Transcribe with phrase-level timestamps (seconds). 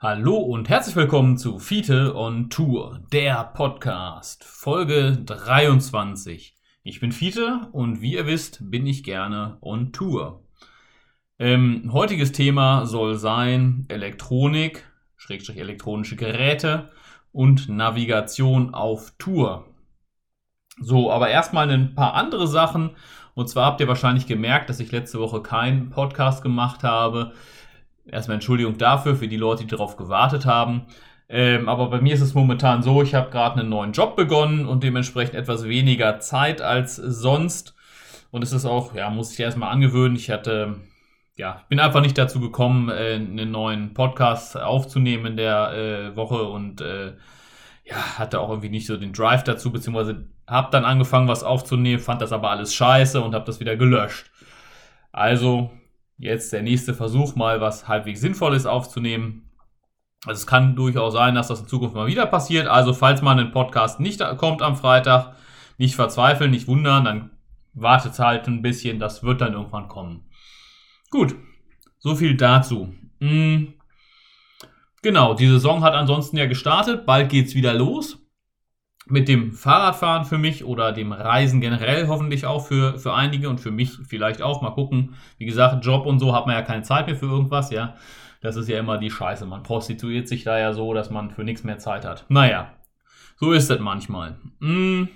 [0.00, 6.54] Hallo und herzlich willkommen zu Fiete on Tour, der Podcast, Folge 23.
[6.84, 10.44] Ich bin Fiete und wie ihr wisst, bin ich gerne on Tour.
[11.40, 14.84] Ähm, heutiges Thema soll sein Elektronik,
[15.16, 16.92] Schrägstrich elektronische Geräte
[17.32, 19.66] und Navigation auf Tour.
[20.80, 22.90] So, aber erstmal ein paar andere Sachen.
[23.34, 27.32] Und zwar habt ihr wahrscheinlich gemerkt, dass ich letzte Woche keinen Podcast gemacht habe.
[28.10, 30.86] Erstmal Entschuldigung dafür, für die Leute, die darauf gewartet haben.
[31.28, 34.66] Ähm, aber bei mir ist es momentan so, ich habe gerade einen neuen Job begonnen
[34.66, 37.74] und dementsprechend etwas weniger Zeit als sonst.
[38.30, 40.16] Und es ist auch, ja, muss ich erstmal angewöhnen.
[40.16, 40.76] Ich hatte,
[41.36, 46.44] ja, bin einfach nicht dazu gekommen, äh, einen neuen Podcast aufzunehmen in der äh, Woche
[46.44, 47.12] und äh,
[47.84, 52.00] ja, hatte auch irgendwie nicht so den Drive dazu, beziehungsweise habe dann angefangen, was aufzunehmen,
[52.00, 54.30] fand das aber alles scheiße und habe das wieder gelöscht.
[55.12, 55.70] Also
[56.18, 59.50] jetzt der nächste Versuch, mal was halbwegs Sinnvolles aufzunehmen.
[60.26, 62.66] Also es kann durchaus sein, dass das in Zukunft mal wieder passiert.
[62.66, 65.36] Also falls mal ein Podcast nicht kommt am Freitag,
[65.78, 67.30] nicht verzweifeln, nicht wundern, dann
[67.72, 70.28] wartet halt ein bisschen, das wird dann irgendwann kommen.
[71.10, 71.36] Gut,
[71.98, 72.92] so viel dazu.
[73.20, 73.74] Hm.
[75.02, 77.06] Genau, die Saison hat ansonsten ja gestartet.
[77.06, 78.18] Bald geht's wieder los.
[79.10, 83.58] Mit dem Fahrradfahren für mich oder dem Reisen generell hoffentlich auch für, für einige und
[83.58, 84.60] für mich vielleicht auch.
[84.60, 85.14] Mal gucken.
[85.38, 87.94] Wie gesagt, Job und so hat man ja keine Zeit mehr für irgendwas, ja.
[88.40, 89.46] Das ist ja immer die Scheiße.
[89.46, 92.24] Man prostituiert sich da ja so, dass man für nichts mehr Zeit hat.
[92.28, 92.72] Naja,
[93.36, 94.38] so ist es manchmal.
[94.60, 95.08] Hm.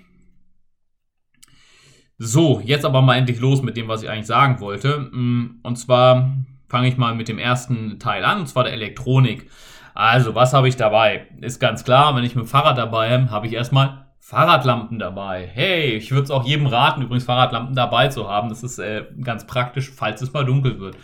[2.19, 5.11] So, jetzt aber mal endlich los mit dem, was ich eigentlich sagen wollte.
[5.13, 6.37] Hm, und zwar
[6.69, 9.51] fange ich mal mit dem ersten Teil an, und zwar der Elektronik.
[9.95, 11.27] Also, was habe ich dabei?
[11.41, 15.51] Ist ganz klar, wenn ich mit dem Fahrrad dabei bin, habe ich erstmal Fahrradlampen dabei.
[15.53, 18.49] Hey, ich würde es auch jedem raten, übrigens Fahrradlampen dabei zu haben.
[18.49, 20.97] Das ist äh, ganz praktisch, falls es mal dunkel wird.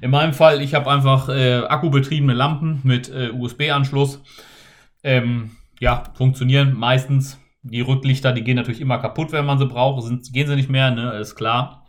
[0.00, 4.22] In meinem Fall, ich habe einfach äh, akkubetriebene Lampen mit äh, USB-Anschluss.
[5.02, 7.40] Ähm, ja, funktionieren meistens.
[7.62, 10.04] Die Rücklichter, die gehen natürlich immer kaputt, wenn man sie braucht.
[10.04, 11.12] Sind, gehen sie nicht mehr, ne?
[11.18, 11.86] Ist klar.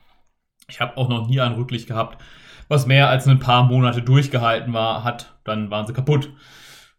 [0.69, 2.22] Ich habe auch noch nie ein Rücklicht gehabt,
[2.67, 6.29] was mehr als ein paar Monate durchgehalten war, hat, dann waren sie kaputt.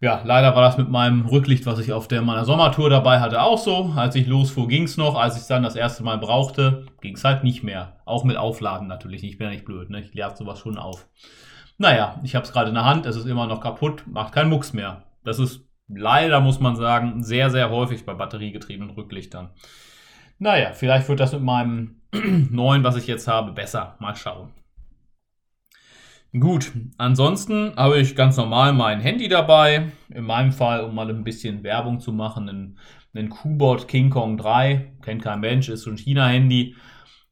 [0.01, 3.43] Ja, leider war das mit meinem Rücklicht, was ich auf der meiner Sommertour dabei hatte,
[3.43, 3.93] auch so.
[3.97, 5.17] Als ich losfuhr, ging es noch.
[5.17, 7.97] Als ich es dann das erste Mal brauchte, ging es halt nicht mehr.
[8.05, 9.25] Auch mit Aufladen natürlich.
[9.25, 10.01] Ich bin ja nicht blöd, ne?
[10.01, 11.09] Ich lade sowas schon auf.
[11.79, 14.51] Naja, ich habe es gerade in der Hand, es ist immer noch kaputt, macht keinen
[14.51, 15.03] Mucks mehr.
[15.25, 19.51] Das ist leider, muss man sagen, sehr, sehr häufig bei batteriegetriebenen Rücklichtern.
[20.39, 22.01] Naja, vielleicht wird das mit meinem
[22.51, 23.97] neuen, was ich jetzt habe, besser.
[23.99, 24.51] Mal schauen.
[26.33, 29.93] Gut, ansonsten habe ich ganz normal mein Handy dabei.
[30.11, 32.79] In meinem Fall, um mal ein bisschen Werbung zu machen, ein,
[33.15, 34.99] ein Q-Bot King Kong 3.
[35.03, 36.77] Kennt kein Mensch, ist so ein China-Handy.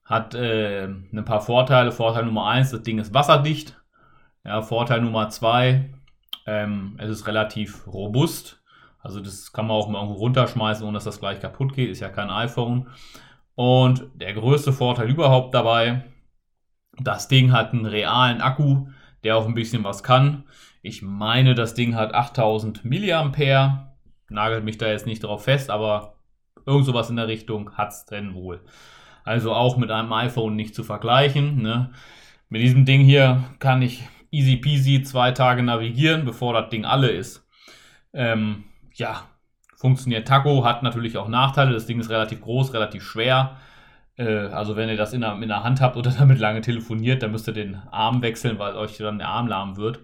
[0.03, 1.93] Hat äh, ein paar Vorteile.
[1.93, 3.79] Vorteil Nummer 1, das Ding ist wasserdicht.
[4.45, 5.91] Ja, Vorteil Nummer 2,
[6.47, 8.63] ähm, es ist relativ robust.
[9.01, 11.91] Also das kann man auch mal irgendwo runterschmeißen, ohne dass das gleich kaputt geht.
[11.91, 12.89] Ist ja kein iPhone.
[13.57, 16.05] Und der größte Vorteil überhaupt dabei,
[16.99, 18.89] das Ding hat einen realen Akku,
[19.25, 20.45] der auch ein bisschen was kann.
[20.83, 23.93] Ich meine, das Ding hat 8000 mAh.
[24.29, 26.17] Nagelt mich da jetzt nicht drauf fest, aber
[26.65, 28.61] irgend sowas in der Richtung hat es drin wohl.
[29.25, 31.63] Also auch mit einem iPhone nicht zu vergleichen.
[31.63, 31.91] Ne?
[32.49, 37.09] Mit diesem Ding hier kann ich easy peasy zwei Tage navigieren, bevor das Ding alle
[37.09, 37.47] ist.
[38.13, 38.65] Ähm,
[38.95, 39.25] ja,
[39.77, 41.73] funktioniert Taco, hat natürlich auch Nachteile.
[41.73, 43.57] Das Ding ist relativ groß, relativ schwer.
[44.17, 47.23] Äh, also wenn ihr das in der, in der Hand habt oder damit lange telefoniert,
[47.23, 50.01] dann müsst ihr den Arm wechseln, weil euch dann der Arm lahm wird.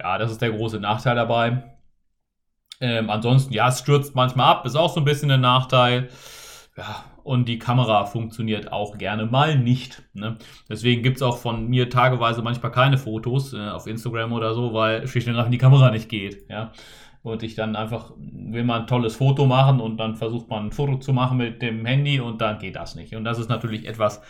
[0.00, 1.76] Ja, das ist der große Nachteil dabei.
[2.80, 6.08] Ähm, ansonsten, ja, es stürzt manchmal ab, ist auch so ein bisschen ein Nachteil.
[6.76, 10.02] Ja, und die Kamera funktioniert auch gerne mal nicht.
[10.12, 10.36] Ne?
[10.68, 14.74] Deswegen gibt es auch von mir tageweise manchmal keine Fotos äh, auf Instagram oder so,
[14.74, 16.48] weil schlicht und einfach die Kamera nicht geht.
[16.50, 16.72] Ja?
[17.24, 20.72] Und ich dann einfach will man ein tolles Foto machen und dann versucht man ein
[20.72, 23.16] Foto zu machen mit dem Handy und dann geht das nicht.
[23.16, 24.22] Und das ist natürlich etwas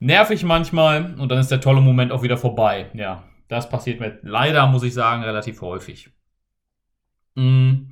[0.00, 2.86] nervig manchmal und dann ist der tolle Moment auch wieder vorbei.
[2.94, 6.10] Ja, das passiert mir leider, muss ich sagen, relativ häufig.
[7.34, 7.90] Mm.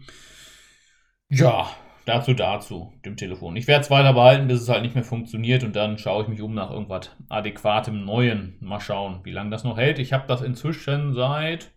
[1.29, 1.69] Ja,
[2.07, 3.57] dazu, dazu, dem Telefon.
[3.57, 6.29] Ich werde es weiter behalten, bis es halt nicht mehr funktioniert und dann schaue ich
[6.29, 8.57] mich um nach irgendwas adäquatem Neuen.
[8.61, 9.99] Mal schauen, wie lange das noch hält.
[9.99, 11.76] Ich habe das inzwischen seit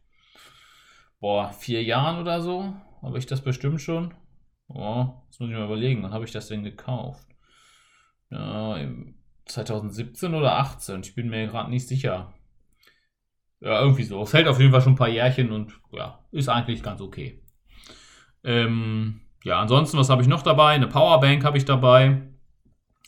[1.20, 4.14] boah, vier Jahren oder so, habe ich das bestimmt schon.
[4.68, 7.28] Oh, jetzt muss ich mal überlegen, wann habe ich das denn gekauft?
[8.30, 8.78] Ja,
[9.46, 12.34] 2017 oder 18, ich bin mir gerade nicht sicher.
[13.62, 14.22] Ja, irgendwie so.
[14.22, 17.42] Es hält auf jeden Fall schon ein paar Jährchen und ja, ist eigentlich ganz okay.
[18.44, 20.74] Ähm, ja, ansonsten, was habe ich noch dabei?
[20.74, 22.22] Eine Powerbank habe ich dabei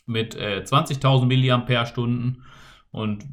[0.06, 2.36] mit äh, 20.000 mAh
[2.90, 3.24] und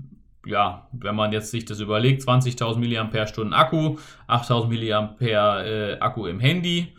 [0.46, 3.98] ja, wenn man jetzt sich das überlegt, 20.000 mAh Akku,
[4.28, 6.96] 8.000 mAh äh, Akku im Handy,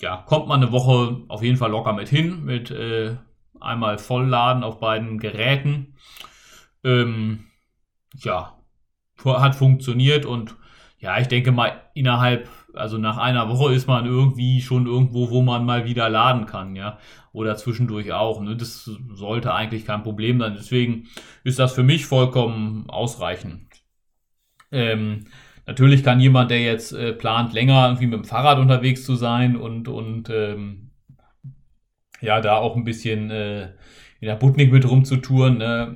[0.00, 3.16] ja, kommt man eine Woche auf jeden Fall locker mit hin, mit äh,
[3.60, 5.94] einmal Vollladen auf beiden Geräten.
[6.82, 7.46] Ähm,
[8.16, 8.58] ja,
[9.24, 10.56] hat funktioniert und
[10.98, 15.42] ja, ich denke mal, innerhalb, also nach einer Woche ist man irgendwie schon irgendwo, wo
[15.42, 16.98] man mal wieder laden kann, ja.
[17.32, 18.40] Oder zwischendurch auch.
[18.40, 18.56] Ne?
[18.56, 20.54] Das sollte eigentlich kein Problem sein.
[20.56, 21.08] Deswegen
[21.42, 23.66] ist das für mich vollkommen ausreichend.
[24.70, 25.26] Ähm,
[25.66, 29.56] natürlich kann jemand, der jetzt äh, plant, länger irgendwie mit dem Fahrrad unterwegs zu sein
[29.56, 30.90] und, und ähm,
[32.20, 33.72] ja, da auch ein bisschen äh,
[34.20, 35.88] in der Butnik mit rumzutouren, äh,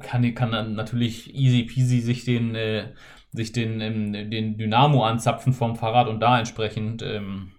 [0.00, 2.92] kann, kann dann natürlich easy peasy sich den, äh,
[3.32, 7.52] sich den, ähm, den Dynamo anzapfen vom Fahrrad und da entsprechend ähm,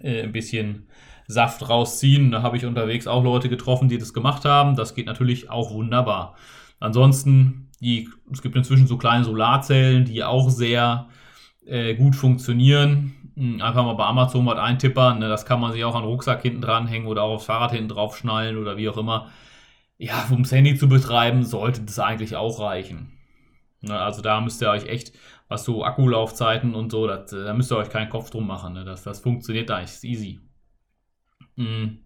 [0.00, 0.88] äh, ein bisschen
[1.26, 2.30] Saft rausziehen.
[2.30, 4.76] Da habe ich unterwegs auch Leute getroffen, die das gemacht haben.
[4.76, 6.36] Das geht natürlich auch wunderbar.
[6.78, 11.08] Ansonsten, die, es gibt inzwischen so kleine Solarzellen, die auch sehr
[11.66, 13.15] äh, gut funktionieren.
[13.36, 15.18] Hm, einfach mal bei Amazon was eintippern.
[15.18, 15.28] Ne?
[15.28, 17.90] Das kann man sich auch an den Rucksack hinten dranhängen oder auch aufs Fahrrad hinten
[17.90, 19.30] drauf schnallen oder wie auch immer.
[19.98, 23.12] Ja, um das Handy zu betreiben, sollte das eigentlich auch reichen.
[23.82, 23.98] Ne?
[23.98, 25.12] Also da müsst ihr euch echt,
[25.48, 28.72] was so Akkulaufzeiten und so, das, da müsst ihr euch keinen Kopf drum machen.
[28.74, 28.84] Ne?
[28.84, 30.40] Das, das funktioniert eigentlich, ist easy.
[31.56, 32.00] Mhm.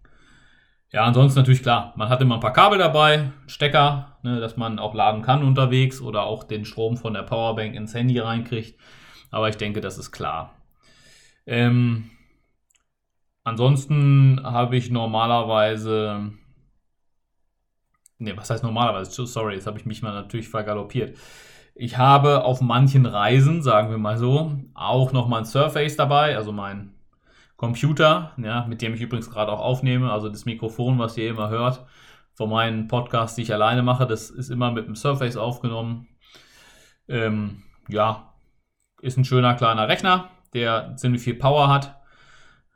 [0.91, 4.77] Ja, ansonsten natürlich klar, man hat immer ein paar Kabel dabei, Stecker, ne, dass man
[4.77, 8.77] auch laden kann unterwegs oder auch den Strom von der Powerbank ins Handy reinkriegt.
[9.29, 10.53] Aber ich denke, das ist klar.
[11.51, 12.09] Ähm,
[13.43, 16.31] ansonsten habe ich normalerweise.
[18.19, 19.25] Ne, was heißt normalerweise?
[19.25, 21.17] Sorry, jetzt habe ich mich mal natürlich vergaloppiert.
[21.75, 26.53] Ich habe auf manchen Reisen, sagen wir mal so, auch noch mein Surface dabei, also
[26.53, 26.93] mein
[27.57, 31.49] Computer, ja, mit dem ich übrigens gerade auch aufnehme, also das Mikrofon, was ihr immer
[31.49, 31.85] hört,
[32.33, 36.07] von meinen Podcasts, die ich alleine mache, das ist immer mit dem Surface aufgenommen.
[37.09, 38.35] Ähm, ja,
[39.01, 42.01] ist ein schöner kleiner Rechner, der ziemlich viel Power hat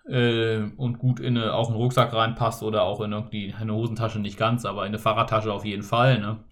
[0.07, 4.19] äh, und gut in eine, auch einen Rucksack reinpasst oder auch in irgendwie eine Hosentasche
[4.19, 6.19] nicht ganz, aber in eine Fahrradtasche auf jeden Fall.
[6.19, 6.44] Ne?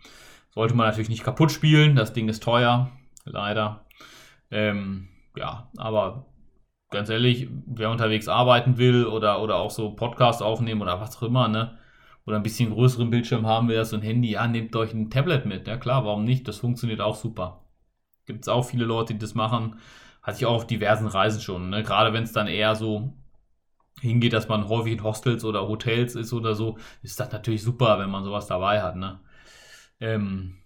[0.52, 2.92] Sollte man natürlich nicht kaputt spielen, das Ding ist teuer,
[3.26, 3.86] leider.
[4.52, 6.28] Ähm, ja, aber
[6.90, 11.24] ganz ehrlich, wer unterwegs arbeiten will oder, oder auch so Podcasts aufnehmen oder was auch
[11.24, 11.78] immer, ne?
[12.26, 15.46] Oder ein bisschen größeren Bildschirm haben will, so ein Handy, ja, nehmt euch ein Tablet
[15.46, 15.68] mit.
[15.68, 16.48] Ja klar, warum nicht?
[16.48, 17.66] Das funktioniert auch super.
[18.26, 19.78] Gibt es auch viele Leute, die das machen.
[20.24, 21.70] Hatte ich auch auf diversen Reisen schon.
[21.70, 21.84] Ne?
[21.84, 23.14] Gerade wenn es dann eher so
[24.02, 28.00] hingeht, dass man häufig in Hostels oder Hotels ist oder so, ist das natürlich super,
[28.00, 28.96] wenn man sowas dabei hat.
[28.96, 29.20] Ne?
[30.00, 30.58] Ähm,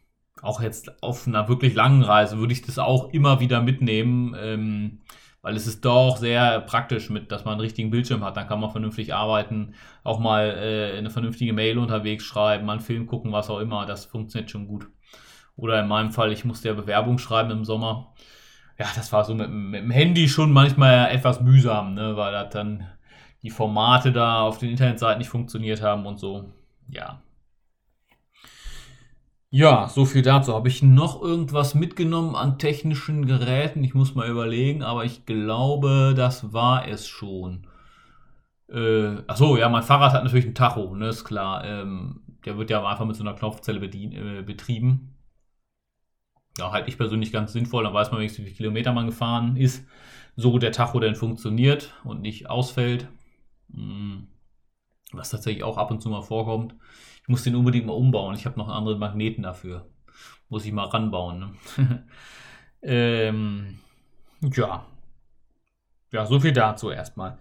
[0.41, 5.01] auch jetzt auf einer wirklich langen Reise würde ich das auch immer wieder mitnehmen, ähm,
[5.41, 8.37] weil es ist doch sehr praktisch mit, dass man einen richtigen Bildschirm hat.
[8.37, 12.81] Dann kann man vernünftig arbeiten, auch mal äh, eine vernünftige Mail unterwegs schreiben, mal einen
[12.81, 13.85] Film gucken, was auch immer.
[13.85, 14.87] Das funktioniert schon gut.
[15.55, 18.13] Oder in meinem Fall, ich musste ja Bewerbung schreiben im Sommer
[18.79, 22.49] ja, das war so mit, mit, dem Handy schon manchmal etwas mühsam, ne, weil das
[22.51, 22.87] dann
[23.41, 26.45] die Formate da auf den Internetseiten nicht funktioniert haben und so.
[26.89, 27.21] Ja.
[29.49, 30.53] Ja, so viel dazu.
[30.53, 33.83] Habe ich noch irgendwas mitgenommen an technischen Geräten?
[33.83, 37.65] Ich muss mal überlegen, aber ich glaube, das war es schon.
[38.69, 41.63] Äh, achso, ja, mein Fahrrad hat natürlich ein Tacho, ne, ist klar.
[41.63, 45.16] Ähm, der wird ja einfach mit so einer Knopfzelle bedien, äh, betrieben
[46.57, 49.55] ja, halt ich persönlich ganz sinnvoll, dann weiß man wenigstens, wie viele Kilometer man gefahren
[49.57, 49.85] ist,
[50.35, 53.07] so der Tacho denn funktioniert und nicht ausfällt.
[53.73, 54.27] Hm,
[55.11, 56.75] was tatsächlich auch ab und zu mal vorkommt.
[57.21, 58.35] Ich muss den unbedingt mal umbauen.
[58.35, 59.85] Ich habe noch andere Magneten dafür.
[60.49, 61.57] Muss ich mal ranbauen.
[61.77, 62.03] Ne?
[62.81, 63.79] ähm,
[64.41, 64.85] ja.
[66.11, 67.37] Ja, so viel dazu erstmal.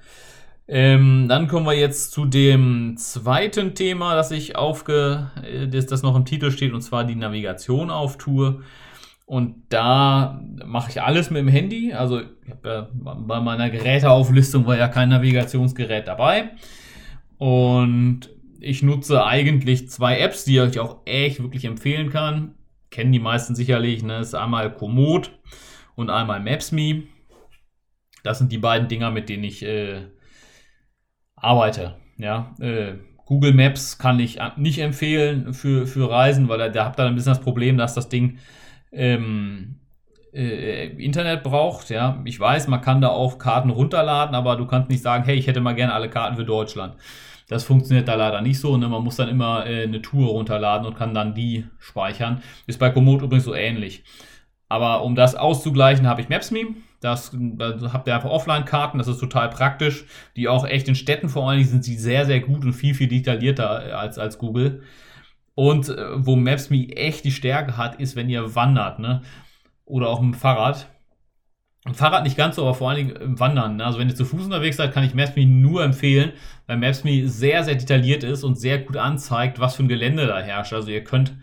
[0.69, 6.03] Ähm, dann kommen wir jetzt zu dem zweiten Thema, das ich aufge, äh, das, das
[6.03, 8.63] noch im Titel steht, und zwar die Navigation auf Tour.
[9.27, 11.93] Und da mache ich alles mit dem Handy.
[11.93, 16.51] Also ja, bei meiner Geräteauflistung war ja kein Navigationsgerät dabei.
[17.37, 18.31] Und
[18.61, 22.55] ich nutze eigentlich zwei Apps, die ich auch echt wirklich empfehlen kann.
[22.91, 24.05] Kennen die meisten sicherlich.
[24.05, 24.19] Ne?
[24.19, 25.33] Das ist einmal Komoot
[25.97, 27.03] und einmal Maps.me.
[28.23, 30.03] Das sind die beiden Dinger, mit denen ich äh,
[31.35, 31.97] arbeite.
[32.17, 37.01] Ja, äh, Google Maps kann ich nicht empfehlen für, für Reisen, weil da, da habt
[37.01, 38.39] ihr ein bisschen das Problem, dass das Ding
[38.93, 39.81] ähm,
[40.33, 41.91] äh, Internet braucht.
[41.91, 45.37] Ja, ich weiß, man kann da auch Karten runterladen, aber du kannst nicht sagen, hey,
[45.37, 46.95] ich hätte mal gerne alle Karten für Deutschland.
[47.49, 48.77] Das funktioniert da leider nicht so.
[48.77, 48.89] Ne?
[48.89, 52.43] Man muss dann immer äh, eine Tour runterladen und kann dann die speichern.
[52.67, 54.05] Ist bei Komoot übrigens so ähnlich.
[54.69, 56.75] Aber um das auszugleichen, habe ich Maps.me.
[57.01, 60.07] Das da habt ihr einfach Offline-Karten, das ist total praktisch.
[60.35, 62.95] Die auch echt in Städten vor allen Dingen sind sie sehr, sehr gut und viel,
[62.95, 64.83] viel detaillierter als, als Google.
[65.57, 69.23] Und äh, wo Maps.me echt die Stärke hat, ist, wenn ihr wandert, ne?
[69.87, 70.87] Oder auch mit dem Fahrrad.
[71.87, 73.77] Im Fahrrad nicht ganz so, aber vor allen Dingen im Wandern.
[73.77, 73.85] Ne?
[73.85, 76.33] Also wenn ihr zu Fuß unterwegs seid, kann ich Maps.me nur empfehlen,
[76.67, 80.41] weil Maps.me sehr, sehr detailliert ist und sehr gut anzeigt, was für ein Gelände da
[80.41, 80.73] herrscht.
[80.73, 81.35] Also ihr könnt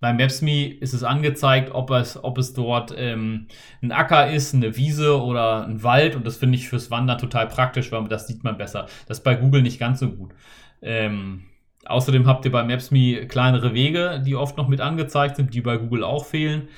[0.00, 3.46] bei Maps.me ist es angezeigt, ob es, ob es dort ähm,
[3.82, 6.16] ein Acker ist, eine Wiese oder ein Wald.
[6.16, 8.86] Und das finde ich fürs Wandern total praktisch, weil das sieht man besser.
[9.06, 10.32] Das ist bei Google nicht ganz so gut.
[10.80, 11.44] Ähm,
[11.86, 15.76] außerdem habt ihr bei Maps.me kleinere Wege, die oft noch mit angezeigt sind, die bei
[15.76, 16.68] Google auch fehlen.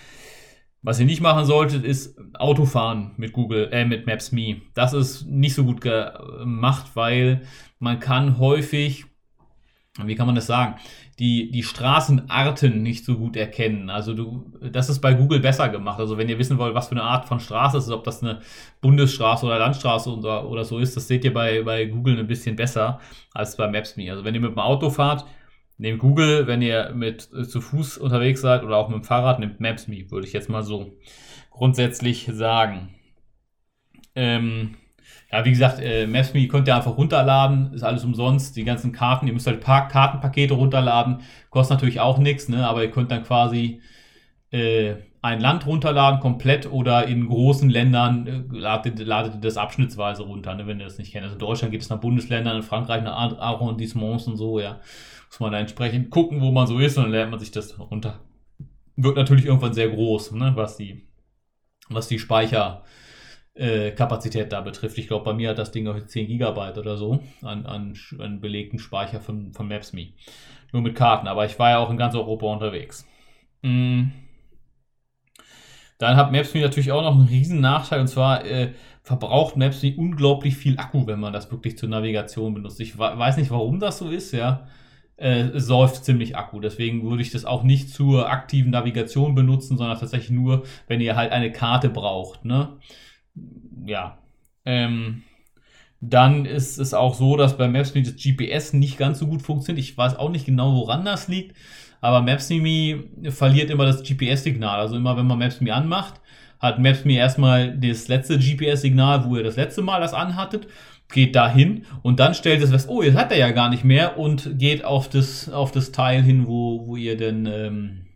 [0.85, 4.63] Was ihr nicht machen solltet, ist Autofahren mit Google, äh, mit Maps.me.
[4.75, 7.43] Das ist nicht so gut gemacht, weil
[7.79, 9.05] man kann häufig,
[10.03, 10.75] wie kann man das sagen,
[11.23, 13.91] die, die Straßenarten nicht so gut erkennen.
[13.91, 16.01] Also du, das ist bei Google besser gemacht.
[16.01, 18.25] Also wenn ihr wissen wollt, was für eine Art von Straße es ist, ob das
[18.25, 18.41] eine
[18.81, 22.57] Bundesstraße oder Landstraße oder, oder so ist, das seht ihr bei, bei Google ein bisschen
[22.57, 22.99] besser
[23.33, 24.11] als bei Maps.me.
[24.11, 25.25] Also wenn ihr mit dem Auto fahrt,
[25.79, 29.41] Nehmt Google, wenn ihr mit äh, zu Fuß unterwegs seid oder auch mit dem Fahrrad,
[29.41, 30.97] nehmt Maps.me, würde ich jetzt mal so
[31.51, 32.91] grundsätzlich sagen.
[34.15, 34.77] Ähm,
[35.33, 38.55] ja, wie gesagt, äh, Maps.me könnt ihr einfach runterladen, ist alles umsonst.
[38.57, 41.21] Die ganzen Karten, ihr müsst halt paar Kartenpakete runterladen,
[41.51, 42.67] kostet natürlich auch nichts, ne?
[42.67, 43.81] aber ihr könnt dann quasi
[44.51, 50.25] äh, ein Land runterladen, komplett oder in großen Ländern äh, ladet, ladet ihr das abschnittsweise
[50.25, 51.25] runter, ne, wenn ihr das nicht kennt.
[51.25, 54.81] Also in Deutschland geht es nach Bundesländern, in Frankreich nach Arrondissements und so, ja
[55.33, 57.79] muss man da entsprechend gucken, wo man so ist und dann lernt man sich das
[57.79, 58.21] runter.
[58.97, 61.09] Wird natürlich irgendwann sehr groß, ne, was die,
[61.89, 62.85] was die Speicherkapazität
[63.55, 64.99] äh, da betrifft.
[64.99, 68.41] Ich glaube, bei mir hat das Ding auch 10 GB oder so an, an, an
[68.41, 70.09] belegten Speicher von, von Maps.me.
[70.73, 73.07] Nur mit Karten, aber ich war ja auch in ganz Europa unterwegs.
[73.63, 74.13] Mhm.
[75.99, 80.57] Dann hat Maps.me natürlich auch noch einen riesen Nachteil und zwar äh, verbraucht Maps.me unglaublich
[80.57, 82.81] viel Akku, wenn man das wirklich zur Navigation benutzt.
[82.81, 84.67] Ich weiß nicht, warum das so ist, ja
[85.23, 86.61] äh, säuft ziemlich Akku.
[86.61, 91.17] Deswegen würde ich das auch nicht zur aktiven Navigation benutzen, sondern tatsächlich nur, wenn ihr
[91.17, 92.45] halt eine Karte braucht.
[92.45, 92.77] Ne?
[93.85, 94.19] Ja.
[94.65, 95.23] Ähm,
[96.01, 99.85] dann ist es auch so, dass bei Maps.me das GPS nicht ganz so gut funktioniert.
[99.85, 101.57] Ich weiß auch nicht genau, woran das liegt,
[102.01, 104.81] aber Maps.me verliert immer das GPS-Signal.
[104.81, 106.21] Also immer, wenn man Maps.me anmacht,
[106.59, 110.67] hat Maps.me erstmal das letzte GPS-Signal, wo ihr das letzte Mal das anhattet
[111.13, 114.19] geht dahin und dann stellt es fest, oh, jetzt hat er ja gar nicht mehr
[114.19, 118.07] und geht auf das, auf das Teil hin, wo, wo ihr denn, ähm,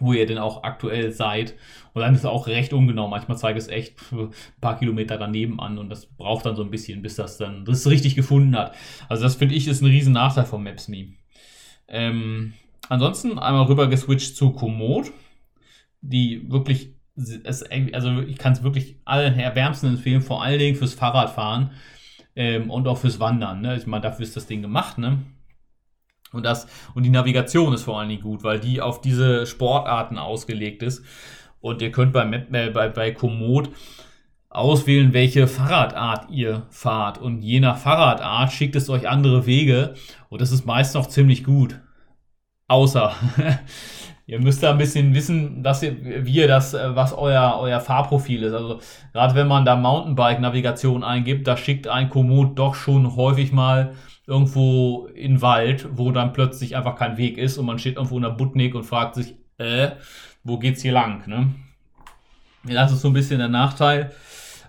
[0.00, 1.54] wo ihr denn auch aktuell seid.
[1.92, 3.08] Und dann ist es auch recht ungenau.
[3.08, 6.70] Manchmal zeigt es echt ein paar Kilometer daneben an und das braucht dann so ein
[6.70, 8.74] bisschen, bis das dann das richtig gefunden hat.
[9.08, 11.14] Also das finde ich ist ein riesen Nachteil von Maps.me.
[11.88, 12.54] Ähm,
[12.88, 15.12] ansonsten einmal rüber geswitcht zu Komoot,
[16.00, 16.94] die wirklich
[17.44, 21.72] es, also ich kann es wirklich allen erwärmsten empfehlen, vor allen Dingen fürs Fahrradfahren
[22.36, 23.60] ähm, und auch fürs Wandern.
[23.60, 23.76] Ne?
[23.76, 25.18] Ich meine, dafür ist das Ding gemacht, ne?
[26.32, 30.18] Und, das, und die Navigation ist vor allen Dingen gut, weil die auf diese Sportarten
[30.18, 31.04] ausgelegt ist.
[31.60, 33.70] Und ihr könnt bei, äh, bei, bei Komoot
[34.50, 37.18] auswählen, welche Fahrradart ihr fahrt.
[37.18, 39.94] Und je nach Fahrradart schickt es euch andere Wege.
[40.28, 41.80] Und das ist meist noch ziemlich gut.
[42.68, 43.12] Außer
[44.26, 47.80] ihr müsst da ein bisschen wissen, dass ihr, wie ihr das, äh, was euer, euer
[47.80, 48.52] Fahrprofil ist.
[48.52, 48.80] Also
[49.12, 53.94] gerade wenn man da Mountainbike-Navigation eingibt, da schickt ein Komoot doch schon häufig mal
[54.28, 58.22] irgendwo in Wald, wo dann plötzlich einfach kein Weg ist und man steht irgendwo in
[58.22, 59.92] der Butnik und fragt sich, äh,
[60.44, 61.26] wo geht's hier lang?
[61.26, 61.54] Ne?
[62.64, 64.12] Das ist so ein bisschen der Nachteil.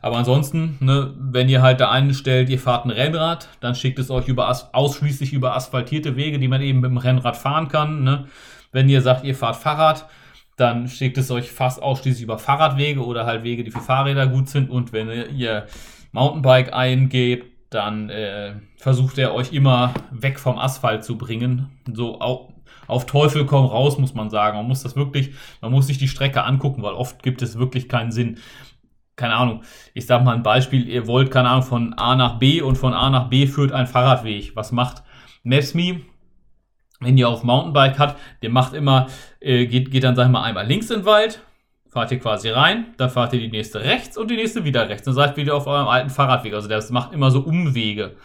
[0.01, 4.09] Aber ansonsten, ne, wenn ihr halt da einstellt, ihr fahrt ein Rennrad, dann schickt es
[4.09, 8.03] euch über ausschließlich über asphaltierte Wege, die man eben mit dem Rennrad fahren kann.
[8.03, 8.25] Ne?
[8.71, 10.07] Wenn ihr sagt, ihr fahrt Fahrrad,
[10.55, 14.47] dann schickt es euch fast ausschließlich über Fahrradwege oder halt Wege, die für Fahrräder gut
[14.47, 14.69] sind.
[14.69, 15.67] Und wenn ihr
[16.13, 21.69] Mountainbike eingebt, dann äh, versucht er euch immer weg vom Asphalt zu bringen.
[21.93, 22.51] So auf,
[22.87, 24.57] auf Teufel komm raus, muss man sagen.
[24.57, 27.87] Man muss das wirklich, man muss sich die Strecke angucken, weil oft gibt es wirklich
[27.87, 28.37] keinen Sinn.
[29.15, 32.61] Keine Ahnung, ich sag mal ein Beispiel, ihr wollt, keine Ahnung, von A nach B
[32.61, 34.55] und von A nach B führt ein Fahrradweg.
[34.55, 35.03] Was macht
[35.43, 36.01] Maps.me?
[36.99, 39.07] wenn ihr auf Mountainbike hat, der macht immer,
[39.39, 41.41] äh, geht, geht dann, sag ich mal, einmal links in den Wald,
[41.89, 45.05] fahrt ihr quasi rein, dann fahrt ihr die nächste rechts und die nächste wieder rechts.
[45.05, 46.53] Dann seid ihr wieder auf eurem alten Fahrradweg.
[46.53, 48.15] Also das macht immer so Umwege.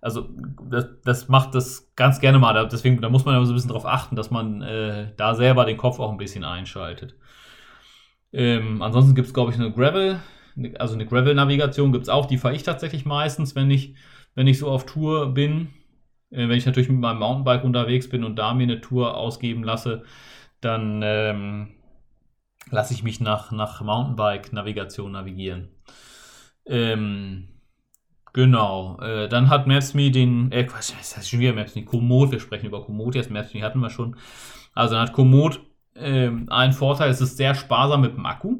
[0.00, 0.28] Also
[0.70, 2.68] das, das macht das ganz gerne mal.
[2.68, 5.64] Deswegen, da muss man ja so ein bisschen drauf achten, dass man äh, da selber
[5.64, 7.16] den Kopf auch ein bisschen einschaltet.
[8.32, 10.20] Ähm, ansonsten gibt es, glaube ich, eine Gravel,
[10.78, 12.26] also eine Gravel-Navigation gibt es auch.
[12.26, 13.94] Die fahre ich tatsächlich meistens, wenn ich,
[14.34, 15.68] wenn ich so auf Tour bin.
[16.30, 19.64] Äh, wenn ich natürlich mit meinem Mountainbike unterwegs bin und da mir eine Tour ausgeben
[19.64, 20.04] lasse,
[20.60, 21.75] dann ähm,
[22.70, 25.68] lasse ich mich nach, nach Mountainbike-Navigation navigieren.
[26.66, 27.48] Ähm,
[28.36, 28.98] Genau.
[29.00, 31.86] Äh, dann hat Maps.me den, äh, was heißt schon wieder Maps.me?
[31.86, 34.16] Komoot, wir sprechen über Komoot jetzt, Maps.me hatten wir schon.
[34.74, 35.62] Also dann hat Komoot
[35.94, 38.58] äh, einen Vorteil, es ist sehr sparsam mit dem Akku.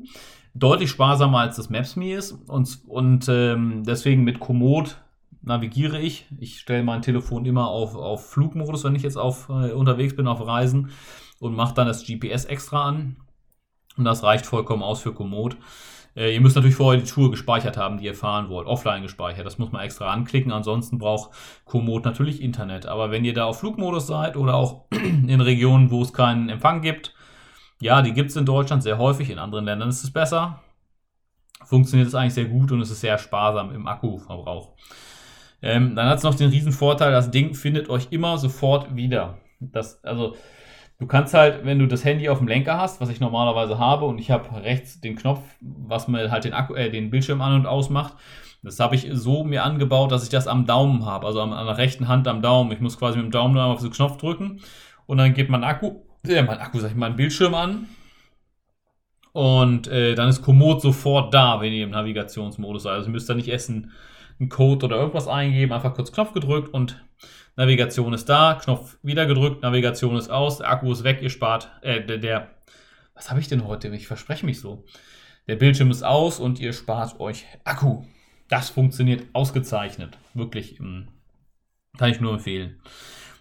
[0.54, 2.32] Deutlich sparsamer als das Maps.me ist.
[2.48, 4.96] Und, und ähm, deswegen mit Komoot
[5.42, 6.24] navigiere ich.
[6.40, 10.26] Ich stelle mein Telefon immer auf, auf Flugmodus, wenn ich jetzt auf, äh, unterwegs bin,
[10.26, 10.88] auf Reisen
[11.38, 13.16] und mache dann das GPS extra an.
[13.96, 15.56] Und das reicht vollkommen aus für Komoot.
[16.16, 18.66] Äh, ihr müsst natürlich vorher die Tour gespeichert haben, die ihr fahren wollt.
[18.66, 19.46] Offline gespeichert.
[19.46, 20.52] Das muss man extra anklicken.
[20.52, 21.30] Ansonsten braucht
[21.64, 22.86] Komoot natürlich Internet.
[22.86, 26.80] Aber wenn ihr da auf Flugmodus seid oder auch in Regionen, wo es keinen Empfang
[26.80, 27.14] gibt,
[27.80, 29.30] ja, die gibt es in Deutschland sehr häufig.
[29.30, 30.60] In anderen Ländern ist es besser.
[31.64, 34.74] Funktioniert es eigentlich sehr gut und es ist sehr sparsam im Akkuverbrauch.
[35.62, 39.38] Ähm, dann hat es noch den riesen Vorteil, das Ding findet euch immer sofort wieder.
[39.58, 40.36] Das, also
[40.98, 44.06] Du kannst halt, wenn du das Handy auf dem Lenker hast, was ich normalerweise habe,
[44.06, 47.54] und ich habe rechts den Knopf, was mir halt den, Akku, äh, den Bildschirm an
[47.54, 48.14] und aus macht,
[48.62, 51.66] das habe ich so mir angebaut, dass ich das am Daumen habe, also an, an
[51.66, 52.72] der rechten Hand am Daumen.
[52.72, 54.60] Ich muss quasi mit dem Daumen auf den Knopf drücken
[55.04, 57.88] und dann geht mein Akku, äh, mein Akku, sag ich, mein Bildschirm an.
[59.32, 62.94] Und äh, dann ist Komoot sofort da, wenn ihr im Navigationsmodus seid.
[62.94, 63.92] Also ihr müsst da nicht essen,
[64.38, 67.04] einen Code oder irgendwas eingeben, einfach kurz Knopf gedrückt und
[67.56, 71.70] Navigation ist da, Knopf wieder gedrückt, Navigation ist aus, der Akku ist weg, ihr spart,
[71.82, 72.50] äh, der, der
[73.14, 73.88] was habe ich denn heute?
[73.88, 74.84] Ich verspreche mich so.
[75.48, 78.04] Der Bildschirm ist aus und ihr spart euch Akku.
[78.48, 80.18] Das funktioniert ausgezeichnet.
[80.34, 81.08] Wirklich, ähm,
[81.96, 82.80] kann ich nur empfehlen.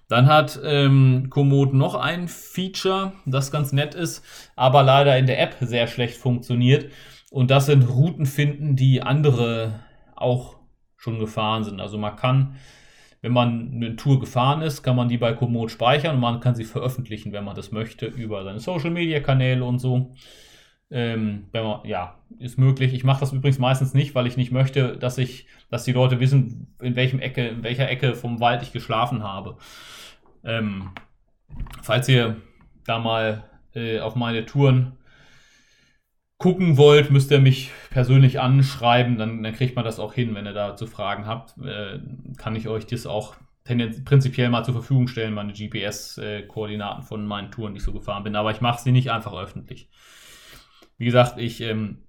[0.08, 4.24] Dann hat ähm, Komoot noch ein Feature, das ganz nett ist,
[4.56, 6.92] aber leider in der App sehr schlecht funktioniert.
[7.32, 9.80] Und das sind Routen finden, die andere
[10.16, 10.58] auch
[11.06, 11.80] schon gefahren sind.
[11.80, 12.56] Also man kann
[13.26, 16.54] wenn man eine Tour gefahren ist, kann man die bei Komoot speichern und man kann
[16.54, 20.12] sie veröffentlichen, wenn man das möchte, über seine Social Media Kanäle und so.
[20.92, 22.94] Ähm, wenn man, ja, ist möglich.
[22.94, 26.20] Ich mache das übrigens meistens nicht, weil ich nicht möchte, dass ich, dass die Leute
[26.20, 29.58] wissen, in welchem Ecke, in welcher Ecke vom Wald ich geschlafen habe.
[30.44, 30.92] Ähm,
[31.82, 32.36] falls ihr
[32.86, 34.98] da mal äh, auf meine Touren
[36.46, 40.46] gucken wollt, müsst ihr mich persönlich anschreiben, dann, dann kriegt man das auch hin, wenn
[40.46, 41.58] ihr dazu Fragen habt.
[41.58, 41.98] Äh,
[42.38, 43.34] kann ich euch das auch
[43.64, 48.36] prinzipiell mal zur Verfügung stellen, meine GPS-Koordinaten von meinen Touren, die ich so gefahren bin.
[48.36, 49.90] Aber ich mache sie nicht einfach öffentlich.
[51.00, 52.04] Wie gesagt, ich ähm,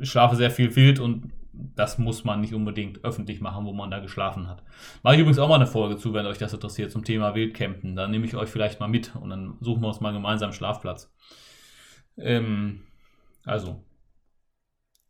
[0.00, 3.98] schlafe sehr viel wild und das muss man nicht unbedingt öffentlich machen, wo man da
[3.98, 4.62] geschlafen hat.
[5.02, 7.96] Mache ich übrigens auch mal eine Folge zu, wenn euch das interessiert, zum Thema Wildcampen.
[7.96, 10.54] Dann nehme ich euch vielleicht mal mit und dann suchen wir uns mal gemeinsam einen
[10.54, 11.12] Schlafplatz.
[12.16, 12.82] Ähm,
[13.44, 13.84] also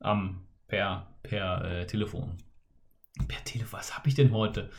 [0.01, 2.38] am per per äh, Telefon.
[3.29, 4.71] Per Telefon, was habe ich denn heute?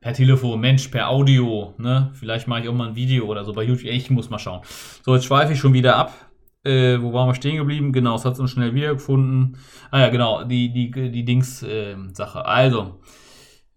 [0.00, 2.10] Per Telefon, Mensch, per Audio, ne?
[2.14, 3.86] Vielleicht mache ich auch mal ein Video oder so bei YouTube.
[3.86, 4.62] Ich muss mal schauen.
[5.02, 6.30] So, jetzt schweife ich schon wieder ab.
[6.64, 7.92] Äh, wo waren wir stehen geblieben?
[7.92, 9.56] Genau, es hat uns schnell wiedergefunden.
[9.90, 12.38] Ah ja, genau, die, die, die Dings-Sache.
[12.38, 13.00] Äh, also,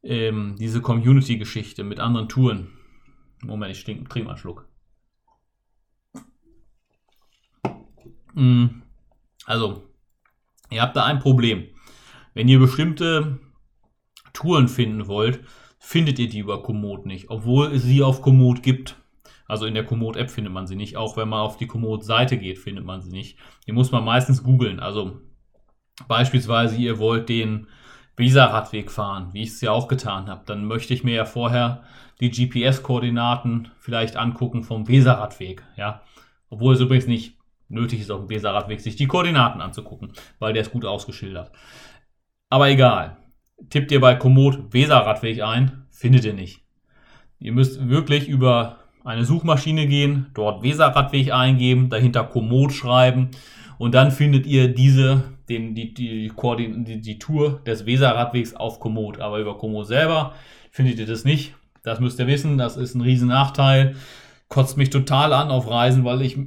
[0.03, 2.69] ähm, diese Community-Geschichte mit anderen Touren.
[3.43, 4.67] Moment, ich trinke mal einen Schluck.
[8.33, 8.84] Mm.
[9.45, 9.83] Also,
[10.69, 11.67] ihr habt da ein Problem.
[12.33, 13.39] Wenn ihr bestimmte
[14.33, 15.39] Touren finden wollt,
[15.79, 18.97] findet ihr die über Komoot nicht, obwohl es sie auf Komoot gibt.
[19.47, 20.97] Also in der Komoot-App findet man sie nicht.
[20.97, 23.37] Auch wenn man auf die Komoot-Seite geht, findet man sie nicht.
[23.67, 24.79] Die muss man meistens googeln.
[24.79, 25.21] Also
[26.07, 27.67] beispielsweise, ihr wollt den
[28.17, 30.43] Weser-Radweg fahren, wie ich es ja auch getan habe.
[30.45, 31.83] Dann möchte ich mir ja vorher
[32.19, 35.63] die GPS-Koordinaten vielleicht angucken vom Weser-Radweg.
[35.77, 36.01] Ja?
[36.49, 37.37] Obwohl es übrigens nicht
[37.75, 41.51] nötig ist, auf dem Weserradweg sich die Koordinaten anzugucken, weil der ist gut ausgeschildert.
[42.49, 43.17] Aber egal.
[43.69, 46.61] Tippt ihr bei Komoot Weserradweg ein, findet ihr nicht.
[47.39, 53.29] Ihr müsst wirklich über eine Suchmaschine gehen, dort Weserradweg eingeben, dahinter Komoot schreiben
[53.77, 59.19] und dann findet ihr diese, den, die, die, die, die Tour des Weserradwegs auf Komoot.
[59.19, 60.33] Aber über Komoot selber
[60.71, 61.53] findet ihr das nicht.
[61.83, 63.95] Das müsst ihr wissen, das ist ein riesen Nachteil.
[64.47, 66.37] Kotzt mich total an auf Reisen, weil ich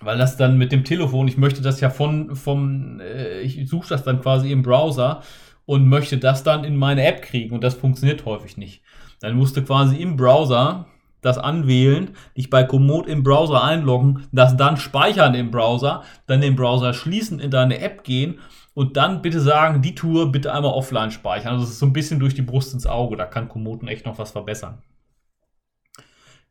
[0.00, 3.88] weil das dann mit dem Telefon, ich möchte das ja von, vom, äh, ich suche
[3.88, 5.22] das dann quasi im Browser
[5.66, 8.82] und möchte das dann in meine App kriegen und das funktioniert häufig nicht.
[9.20, 10.86] Dann musste quasi im Browser
[11.20, 16.56] das anwählen, dich bei Komoot im Browser einloggen, das dann speichern im Browser, dann den
[16.56, 18.38] Browser schließen, in deine App gehen
[18.72, 21.52] und dann bitte sagen, die Tour bitte einmal offline speichern.
[21.52, 24.06] Also das ist so ein bisschen durch die Brust ins Auge, da kann Komoot echt
[24.06, 24.78] noch was verbessern.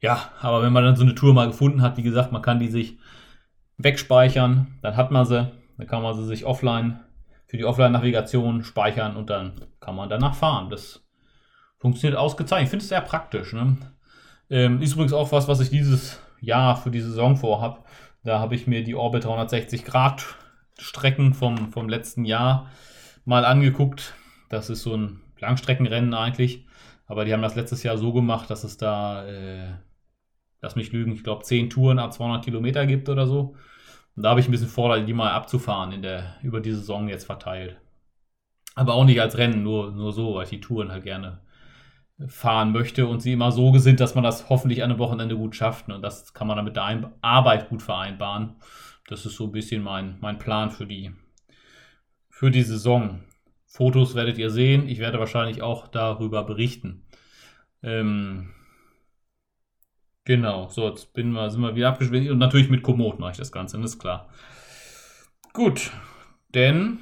[0.01, 2.59] Ja, aber wenn man dann so eine Tour mal gefunden hat, wie gesagt, man kann
[2.59, 2.99] die sich
[3.79, 6.99] wegspeichern, dann hat man sie, dann kann man sie sich offline
[7.47, 10.69] für die Offline-Navigation speichern und dann kann man danach fahren.
[10.69, 11.03] Das
[11.79, 12.65] funktioniert ausgezeichnet.
[12.65, 13.53] Ich finde es sehr praktisch.
[13.53, 13.77] Ne?
[14.51, 17.79] Ähm, ist übrigens auch was, was ich dieses Jahr für die Saison vorhabe.
[18.23, 20.23] Da habe ich mir die Orbit 360 Grad
[20.77, 22.69] Strecken vom, vom letzten Jahr
[23.25, 24.13] mal angeguckt.
[24.49, 26.67] Das ist so ein Langstreckenrennen eigentlich.
[27.07, 29.73] Aber die haben das letztes Jahr so gemacht, dass es da, äh,
[30.61, 33.55] lass mich lügen, ich glaube 10 Touren ab 200 Kilometer gibt oder so.
[34.15, 37.07] Und da habe ich ein bisschen vor, die mal abzufahren in der, über die Saison
[37.07, 37.77] jetzt verteilt.
[38.75, 41.41] Aber auch nicht als Rennen, nur, nur so, weil ich die Touren halt gerne
[42.27, 45.55] fahren möchte und sie immer so gesinnt, dass man das hoffentlich an einem Wochenende gut
[45.55, 45.89] schafft.
[45.89, 48.55] Und das kann man dann mit der Arbeit gut vereinbaren.
[49.07, 51.11] Das ist so ein bisschen mein, mein Plan für die,
[52.29, 53.21] für die Saison.
[53.65, 54.89] Fotos werdet ihr sehen.
[54.89, 57.05] Ich werde wahrscheinlich auch darüber berichten.
[57.81, 58.49] Ähm,
[60.29, 62.29] genau, so, jetzt bin wir, sind wir wieder abgeschwitzt.
[62.29, 64.29] Und natürlich mit Komoot mache ich das Ganze, das ist klar.
[65.53, 65.89] Gut,
[66.53, 66.99] denn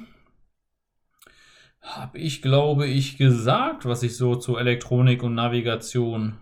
[1.82, 6.38] habe ich, glaube ich, gesagt, was ich so zu Elektronik und Navigation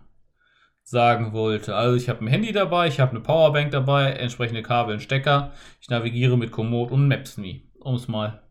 [0.85, 1.75] sagen wollte.
[1.75, 5.53] Also ich habe ein Handy dabei, ich habe eine Powerbank dabei, entsprechende Kabel und Stecker.
[5.81, 8.45] Ich navigiere mit Komoot und Maps.me, um es mal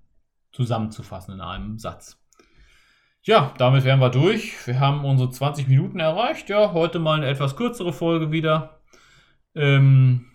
[0.51, 2.21] zusammenzufassen in einem Satz.
[3.27, 4.67] Ja, damit wären wir durch.
[4.67, 6.47] Wir haben unsere 20 Minuten erreicht.
[6.47, 8.81] Ja, heute mal eine etwas kürzere Folge wieder.
[9.55, 10.27] Ähm,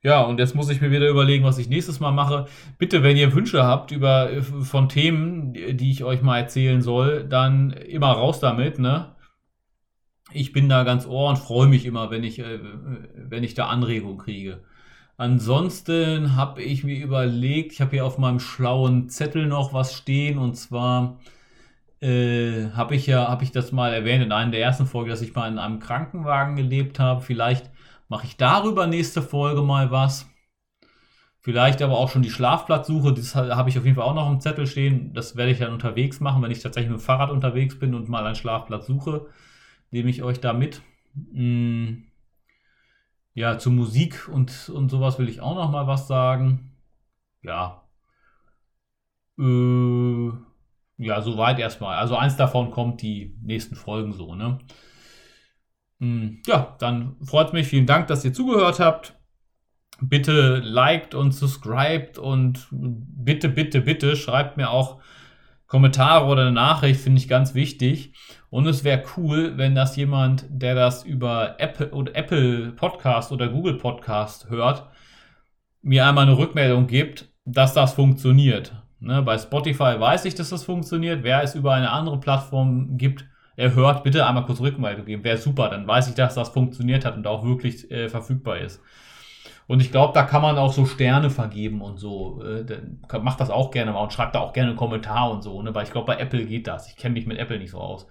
[0.00, 2.46] ja, und jetzt muss ich mir wieder überlegen, was ich nächstes Mal mache.
[2.78, 7.72] Bitte, wenn ihr Wünsche habt über von Themen, die ich euch mal erzählen soll, dann
[7.72, 9.16] immer raus damit, ne?
[10.32, 12.60] Ich bin da ganz ohr und freue mich immer, wenn ich, äh,
[13.16, 14.62] wenn ich da Anregungen kriege.
[15.16, 20.38] Ansonsten habe ich mir überlegt, ich habe hier auf meinem schlauen Zettel noch was stehen
[20.38, 21.18] und zwar
[22.00, 25.22] äh, habe ich ja, habe ich das mal erwähnt in einer der ersten Folgen, dass
[25.22, 27.20] ich mal in einem Krankenwagen gelebt habe.
[27.20, 27.70] Vielleicht
[28.08, 30.26] mache ich darüber nächste Folge mal was.
[31.40, 33.14] Vielleicht aber auch schon die Schlafplatzsuche.
[33.14, 35.14] Das habe ich auf jeden Fall auch noch im Zettel stehen.
[35.14, 38.08] Das werde ich dann unterwegs machen, wenn ich tatsächlich mit dem Fahrrad unterwegs bin und
[38.08, 39.26] mal einen Schlafplatz suche.
[39.90, 40.82] Nehme ich euch da mit.
[41.32, 42.04] Hm.
[43.34, 46.72] Ja, zu Musik und, und sowas will ich auch noch mal was sagen.
[47.42, 47.82] Ja.
[49.38, 50.32] Äh,
[50.98, 51.96] ja, soweit erstmal.
[51.96, 54.58] Also eins davon kommt die nächsten Folgen so, ne?
[56.00, 57.68] Hm, ja, dann freut mich.
[57.68, 59.14] Vielen Dank, dass ihr zugehört habt.
[60.00, 65.00] Bitte liked und subscribed und bitte, bitte, bitte schreibt mir auch
[65.66, 68.14] Kommentare oder eine Nachricht, finde ich ganz wichtig.
[68.48, 73.48] Und es wäre cool, wenn das jemand, der das über Apple oder Apple Podcast oder
[73.48, 74.88] Google Podcast hört,
[75.82, 78.72] mir einmal eine Rückmeldung gibt, dass das funktioniert.
[79.00, 81.22] Ne, bei Spotify weiß ich, dass das funktioniert.
[81.22, 83.24] Wer es über eine andere Plattform gibt,
[83.56, 85.24] er hört, bitte einmal kurz Rückmeldung geben.
[85.24, 88.80] Wäre super, dann weiß ich, dass das funktioniert hat und auch wirklich äh, verfügbar ist.
[89.68, 92.42] Und ich glaube, da kann man auch so Sterne vergeben und so.
[92.42, 92.64] Äh,
[93.20, 95.74] macht das auch gerne mal und schreibt da auch gerne einen Kommentar und so, ne?
[95.74, 96.88] Weil ich glaube, bei Apple geht das.
[96.88, 98.06] Ich kenne mich mit Apple nicht so aus.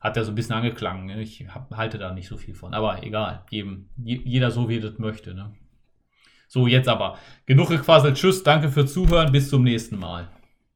[0.00, 1.06] Hat ja so ein bisschen angeklangen.
[1.06, 1.22] Ne?
[1.22, 2.74] Ich hab, halte da nicht so viel von.
[2.74, 5.34] Aber egal, jedem, jeder so, wie er das möchte.
[5.34, 5.52] Ne?
[6.48, 7.18] So, jetzt aber.
[7.46, 8.16] Genug gequasselt.
[8.16, 9.30] Tschüss, danke fürs Zuhören.
[9.30, 10.28] Bis zum nächsten Mal.